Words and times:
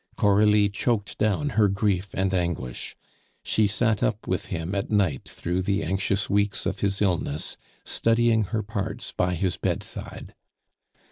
Coralie 0.17 0.67
choked 0.69 1.19
down 1.19 1.49
her 1.49 1.67
grief 1.67 2.09
and 2.15 2.33
anguish. 2.33 2.95
She 3.43 3.67
sat 3.67 4.01
up 4.01 4.25
with 4.25 4.47
him 4.47 4.73
at 4.73 4.89
night 4.89 5.29
through 5.29 5.61
the 5.61 5.83
anxious 5.83 6.27
weeks 6.27 6.65
of 6.65 6.79
his 6.79 7.03
illness, 7.03 7.55
studying 7.85 8.45
her 8.45 8.63
parts 8.63 9.11
by 9.11 9.35
his 9.35 9.57
bedside. 9.57 10.33